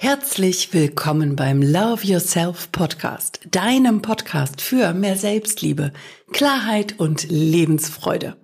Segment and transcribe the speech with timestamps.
[0.00, 5.92] Herzlich willkommen beim Love Yourself Podcast, deinem Podcast für mehr Selbstliebe,
[6.30, 8.36] Klarheit und Lebensfreude.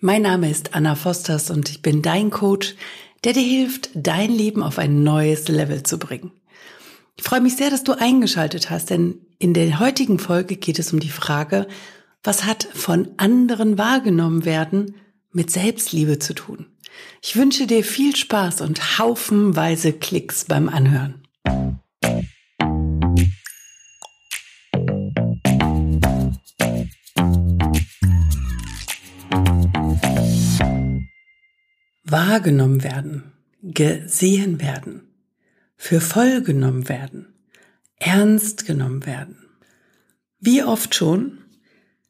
[0.00, 2.74] Mein Name ist Anna Fosters und ich bin dein Coach,
[3.22, 6.32] der dir hilft, dein Leben auf ein neues Level zu bringen.
[7.16, 10.92] Ich freue mich sehr, dass du eingeschaltet hast, denn in der heutigen Folge geht es
[10.92, 11.68] um die Frage,
[12.24, 14.96] was hat von anderen wahrgenommen werden
[15.30, 16.66] mit Selbstliebe zu tun?
[17.20, 21.22] Ich wünsche dir viel Spaß und haufenweise Klicks beim Anhören.
[32.04, 33.32] Wahrgenommen werden,
[33.62, 35.02] gesehen werden,
[35.76, 37.26] für voll genommen werden,
[37.98, 39.36] ernst genommen werden.
[40.40, 41.38] Wie oft schon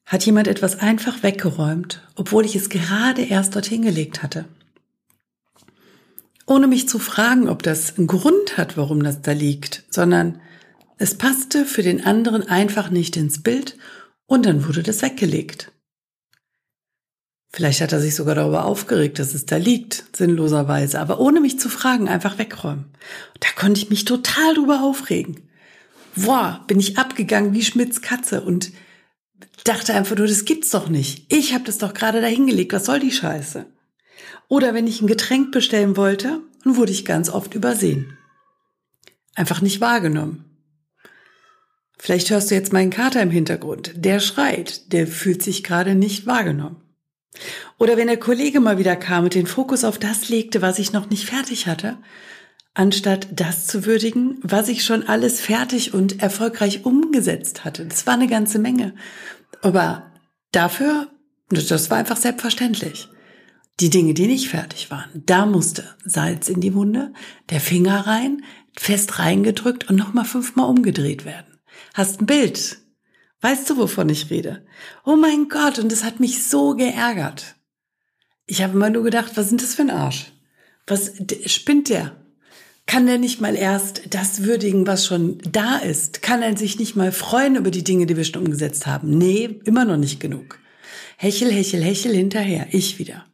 [0.07, 4.45] hat jemand etwas einfach weggeräumt, obwohl ich es gerade erst dorthin gelegt hatte
[6.49, 10.41] ohne mich zu fragen, ob das einen Grund hat, warum das da liegt, sondern
[10.97, 13.77] es passte für den anderen einfach nicht ins Bild
[14.27, 15.73] und dann wurde das weggelegt.
[17.51, 21.59] Vielleicht hat er sich sogar darüber aufgeregt, dass es da liegt, sinnloserweise, aber ohne mich
[21.59, 22.87] zu fragen, einfach wegräumen.
[23.41, 25.49] da konnte ich mich total drüber aufregen.
[26.15, 28.73] Boah, bin ich abgegangen wie Schmidts Katze und
[29.65, 31.33] dachte einfach nur, das gibt's doch nicht.
[31.33, 33.67] Ich habe das doch gerade dahingelegt, was soll die Scheiße?
[34.49, 38.17] Oder wenn ich ein Getränk bestellen wollte, dann wurde ich ganz oft übersehen.
[39.35, 40.45] Einfach nicht wahrgenommen.
[41.99, 43.93] Vielleicht hörst du jetzt meinen Kater im Hintergrund.
[43.97, 46.83] Der schreit, der fühlt sich gerade nicht wahrgenommen.
[47.79, 50.93] Oder wenn der Kollege mal wieder kam und den Fokus auf das legte, was ich
[50.93, 51.99] noch nicht fertig hatte,
[52.75, 57.85] anstatt das zu würdigen, was ich schon alles fertig und erfolgreich umgesetzt hatte.
[57.85, 58.95] Das war eine ganze Menge.
[59.63, 60.13] Aber
[60.53, 61.09] dafür,
[61.49, 63.09] das war einfach selbstverständlich.
[63.81, 67.13] Die Dinge, die nicht fertig waren, da musste Salz in die Wunde,
[67.51, 68.43] der Finger rein,
[68.77, 71.59] fest reingedrückt und nochmal fünfmal umgedreht werden.
[71.95, 72.79] Hast ein Bild.
[73.41, 74.67] Weißt du, wovon ich rede?
[75.05, 77.55] Oh mein Gott, und das hat mich so geärgert.
[78.47, 80.33] Ich habe immer nur gedacht, was sind das für ein Arsch?
[80.89, 81.13] Was
[81.47, 82.17] spinnt der?
[82.87, 86.23] Kann der nicht mal erst das würdigen, was schon da ist?
[86.23, 89.19] Kann er sich nicht mal freuen über die Dinge, die wir schon umgesetzt haben?
[89.19, 90.59] Nee, immer noch nicht genug.
[91.19, 92.69] Hechel, hechel, hechel hinterher.
[92.71, 93.27] Ich wieder.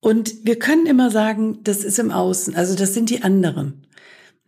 [0.00, 3.84] Und wir können immer sagen, das ist im Außen, also das sind die anderen.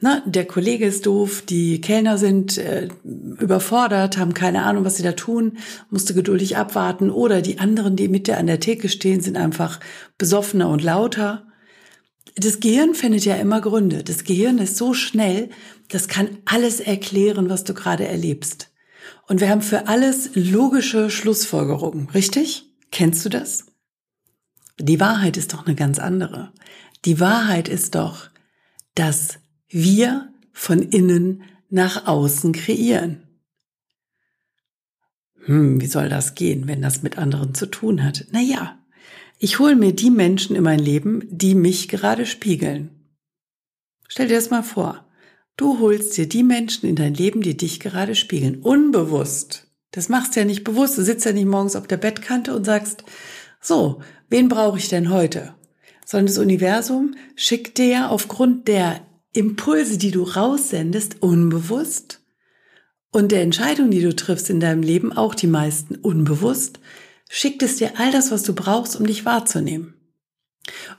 [0.02, 5.02] Na, der Kollege ist doof, die Kellner sind äh, überfordert, haben keine Ahnung, was sie
[5.02, 5.58] da tun,
[5.90, 7.10] musste geduldig abwarten.
[7.10, 9.78] Oder die anderen, die mit dir an der Theke stehen, sind einfach
[10.16, 11.46] besoffener und lauter.
[12.34, 14.02] Das Gehirn findet ja immer Gründe.
[14.02, 15.50] Das Gehirn ist so schnell,
[15.88, 18.70] das kann alles erklären, was du gerade erlebst.
[19.28, 22.72] Und wir haben für alles logische Schlussfolgerungen, richtig?
[22.90, 23.69] Kennst du das?
[24.80, 26.52] Die Wahrheit ist doch eine ganz andere.
[27.04, 28.30] Die Wahrheit ist doch,
[28.94, 33.22] dass wir von innen nach außen kreieren.
[35.44, 38.26] Hm, wie soll das gehen, wenn das mit anderen zu tun hat?
[38.30, 38.78] Naja,
[39.38, 42.90] ich hole mir die Menschen in mein Leben, die mich gerade spiegeln.
[44.08, 45.06] Stell dir das mal vor.
[45.56, 48.60] Du holst dir die Menschen in dein Leben, die dich gerade spiegeln.
[48.60, 49.66] Unbewusst.
[49.92, 50.96] Das machst du ja nicht bewusst.
[50.98, 53.04] Du sitzt ja nicht morgens auf der Bettkante und sagst,
[53.60, 55.54] so, wen brauche ich denn heute?
[56.04, 59.00] Sondern das Universum schickt dir aufgrund der
[59.32, 62.20] Impulse, die du raussendest, unbewusst
[63.12, 66.80] und der Entscheidungen, die du triffst in deinem Leben, auch die meisten unbewusst,
[67.28, 69.94] schickt es dir all das, was du brauchst, um dich wahrzunehmen.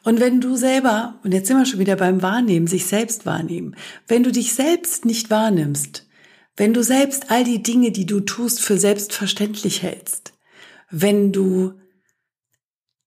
[0.04, 3.76] Und wenn du selber, und jetzt sind wir schon wieder beim Wahrnehmen, sich selbst wahrnehmen,
[4.08, 6.08] wenn du dich selbst nicht wahrnimmst,
[6.58, 10.34] wenn du selbst all die Dinge, die du tust, für selbstverständlich hältst,
[10.90, 11.74] wenn du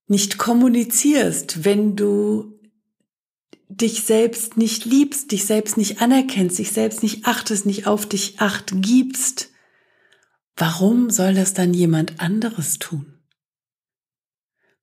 [0.07, 2.59] nicht kommunizierst, wenn du
[3.67, 8.39] dich selbst nicht liebst, dich selbst nicht anerkennst, dich selbst nicht achtest, nicht auf dich
[8.39, 9.49] acht gibst,
[10.55, 13.15] warum soll das dann jemand anderes tun?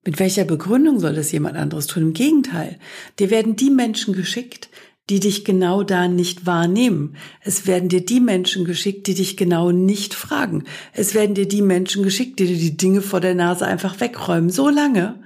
[0.05, 2.03] Mit welcher Begründung soll das jemand anderes tun?
[2.03, 2.79] Im Gegenteil,
[3.21, 4.69] dir werden die Menschen geschickt,
[5.11, 7.17] die dich genau da nicht wahrnehmen.
[7.41, 10.65] Es werden dir die Menschen geschickt, die dich genau nicht fragen.
[10.93, 14.51] Es werden dir die Menschen geschickt, die dir die Dinge vor der Nase einfach wegräumen.
[14.51, 15.21] So lange,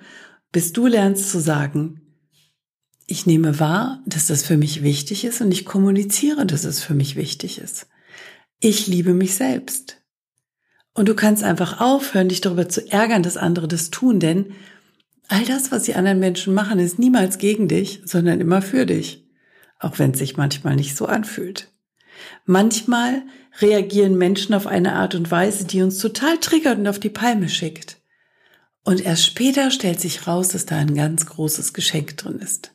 [0.50, 2.00] bis du lernst zu sagen,
[3.06, 6.94] ich nehme wahr, dass das für mich wichtig ist und ich kommuniziere, dass es für
[6.94, 7.86] mich wichtig ist.
[8.58, 10.02] Ich liebe mich selbst.
[10.94, 14.46] Und du kannst einfach aufhören, dich darüber zu ärgern, dass andere das tun, denn
[15.28, 19.25] all das, was die anderen Menschen machen, ist niemals gegen dich, sondern immer für dich
[19.78, 21.70] auch wenn es sich manchmal nicht so anfühlt.
[22.44, 23.22] Manchmal
[23.60, 27.48] reagieren Menschen auf eine Art und Weise, die uns total triggert und auf die Palme
[27.48, 27.98] schickt.
[28.84, 32.72] Und erst später stellt sich raus, dass da ein ganz großes Geschenk drin ist.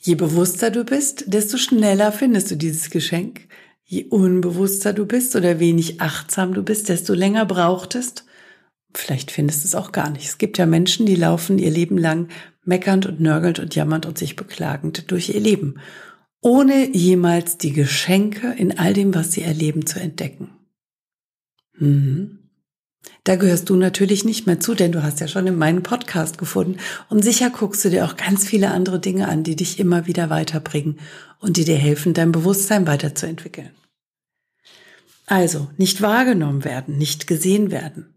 [0.00, 3.48] Je bewusster du bist, desto schneller findest du dieses Geschenk.
[3.84, 8.14] Je unbewusster du bist oder wenig achtsam du bist, desto länger braucht es.
[8.94, 10.26] Vielleicht findest du es auch gar nicht.
[10.26, 12.28] Es gibt ja Menschen, die laufen ihr Leben lang
[12.64, 15.80] meckernd und nörgelnd und jammernd und sich beklagend durch ihr Leben,
[16.40, 20.50] ohne jemals die Geschenke in all dem, was sie erleben, zu entdecken.
[21.78, 22.40] Mhm.
[23.24, 26.38] Da gehörst du natürlich nicht mehr zu, denn du hast ja schon in meinen Podcast
[26.38, 26.78] gefunden
[27.08, 30.30] und sicher guckst du dir auch ganz viele andere Dinge an, die dich immer wieder
[30.30, 30.98] weiterbringen
[31.40, 33.70] und die dir helfen, dein Bewusstsein weiterzuentwickeln.
[35.26, 38.14] Also, nicht wahrgenommen werden, nicht gesehen werden.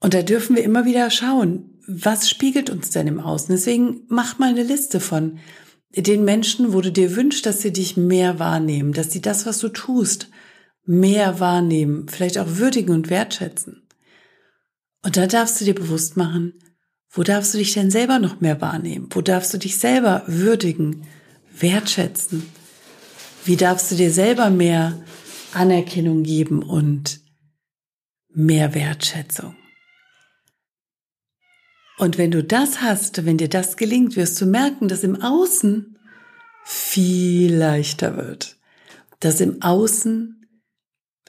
[0.00, 3.48] Und da dürfen wir immer wieder schauen, was spiegelt uns denn im Außen?
[3.54, 5.38] Deswegen mach mal eine Liste von
[5.96, 9.58] den Menschen, wo du dir wünschst, dass sie dich mehr wahrnehmen, dass sie das, was
[9.58, 10.28] du tust,
[10.84, 13.88] mehr wahrnehmen, vielleicht auch würdigen und wertschätzen.
[15.02, 16.54] Und da darfst du dir bewusst machen,
[17.10, 19.08] wo darfst du dich denn selber noch mehr wahrnehmen?
[19.10, 21.06] Wo darfst du dich selber würdigen,
[21.58, 22.46] wertschätzen?
[23.46, 25.00] Wie darfst du dir selber mehr
[25.54, 27.20] Anerkennung geben und
[28.28, 29.56] mehr Wertschätzung?
[31.98, 35.98] Und wenn du das hast, wenn dir das gelingt, wirst du merken, dass im Außen
[36.64, 38.56] viel leichter wird.
[39.18, 40.46] Dass im Außen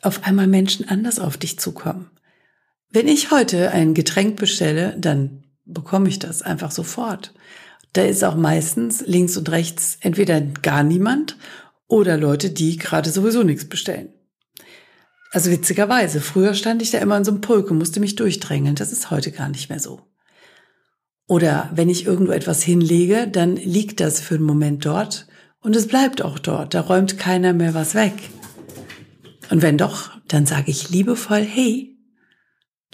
[0.03, 2.11] auf einmal Menschen anders auf dich zukommen.
[2.91, 7.33] Wenn ich heute ein Getränk bestelle, dann bekomme ich das einfach sofort.
[7.93, 11.35] Da ist auch meistens links und rechts entweder gar niemand
[11.87, 14.13] oder Leute, die gerade sowieso nichts bestellen.
[15.31, 18.75] Also witzigerweise, früher stand ich da immer in so einem Pulk und musste mich durchdrängeln.
[18.75, 20.01] Das ist heute gar nicht mehr so.
[21.29, 25.27] Oder wenn ich irgendwo etwas hinlege, dann liegt das für einen Moment dort
[25.61, 26.73] und es bleibt auch dort.
[26.73, 28.15] Da räumt keiner mehr was weg.
[29.51, 31.95] Und wenn doch, dann sage ich liebevoll, hey,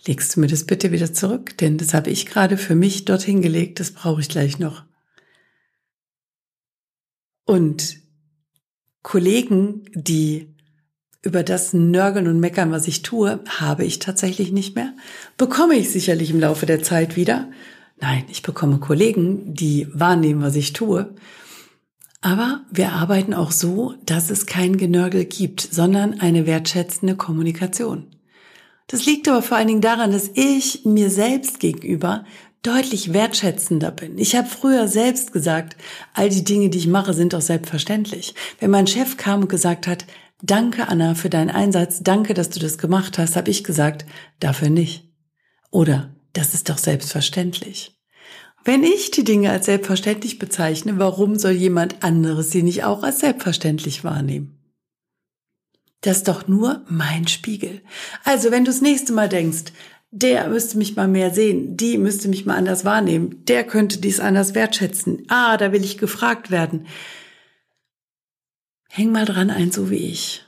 [0.05, 3.41] legst du mir das bitte wieder zurück, denn das habe ich gerade für mich dorthin
[3.41, 4.83] gelegt, das brauche ich gleich noch.
[7.45, 7.99] Und
[9.01, 10.53] Kollegen, die
[11.21, 14.93] über das Nörgeln und Meckern, was ich tue, habe ich tatsächlich nicht mehr.
[15.37, 17.49] Bekomme ich sicherlich im Laufe der Zeit wieder.
[17.97, 21.15] Nein, ich bekomme Kollegen, die wahrnehmen, was ich tue
[22.25, 28.07] aber wir arbeiten auch so, dass es kein Genörgel gibt, sondern eine wertschätzende Kommunikation.
[28.87, 32.25] Das liegt aber vor allen Dingen daran, dass ich mir selbst gegenüber
[32.63, 34.17] deutlich wertschätzender bin.
[34.17, 35.77] Ich habe früher selbst gesagt,
[36.15, 38.33] all die Dinge, die ich mache, sind doch selbstverständlich.
[38.59, 40.07] Wenn mein Chef kam und gesagt hat,
[40.41, 44.03] danke Anna für deinen Einsatz, danke, dass du das gemacht hast, habe ich gesagt,
[44.39, 45.11] dafür nicht.
[45.69, 47.95] Oder, das ist doch selbstverständlich.
[48.63, 53.19] Wenn ich die Dinge als selbstverständlich bezeichne, warum soll jemand anderes sie nicht auch als
[53.19, 54.59] selbstverständlich wahrnehmen?
[56.01, 57.81] Das ist doch nur mein Spiegel.
[58.23, 59.71] Also, wenn du das nächste Mal denkst,
[60.11, 64.19] der müsste mich mal mehr sehen, die müsste mich mal anders wahrnehmen, der könnte dies
[64.19, 65.23] anders wertschätzen.
[65.29, 66.87] Ah, da will ich gefragt werden.
[68.89, 70.44] Häng mal dran ein, so wie ich.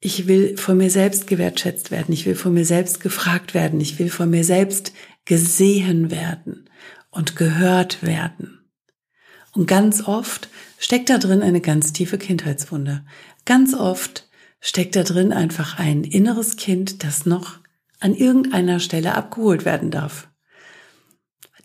[0.00, 2.12] Ich will von mir selbst gewertschätzt werden.
[2.12, 3.80] Ich will von mir selbst gefragt werden.
[3.80, 4.92] Ich will von mir selbst
[5.24, 6.68] gesehen werden
[7.10, 8.70] und gehört werden.
[9.52, 13.04] Und ganz oft steckt da drin eine ganz tiefe Kindheitswunde.
[13.46, 14.28] Ganz oft
[14.60, 17.58] steckt da drin einfach ein inneres Kind, das noch
[17.98, 20.28] an irgendeiner Stelle abgeholt werden darf.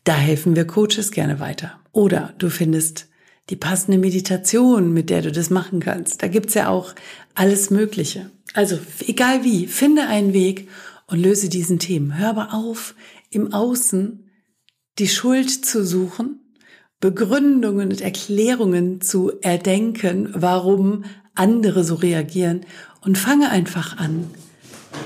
[0.06, 1.80] Da helfen wir Coaches gerne weiter.
[1.92, 3.10] Oder du findest
[3.52, 6.24] die passende Meditation, mit der du das machen kannst.
[6.24, 6.96] Da gibt's ja auch
[7.36, 8.32] alles Mögliche.
[8.54, 10.70] Also egal wie, finde einen Weg
[11.08, 12.18] und löse diesen Themen.
[12.18, 12.96] Hör aber auf,
[13.30, 14.30] im Außen
[15.00, 16.40] die Schuld zu suchen,
[17.02, 21.04] Begründungen und Erklärungen zu erdenken, warum
[21.36, 22.62] andere so reagieren
[23.02, 24.30] und fange einfach an,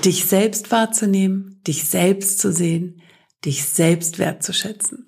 [0.04, 3.02] dich selbst wahrzunehmen, dich selbst zu sehen,
[3.44, 5.06] dich selbst wertzuschätzen.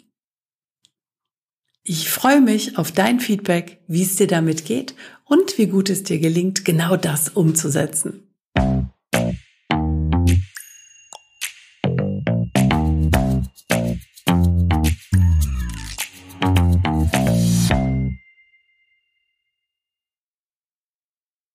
[1.90, 6.02] Ich freue mich auf dein Feedback, wie es dir damit geht und wie gut es
[6.02, 8.27] dir gelingt, genau das umzusetzen.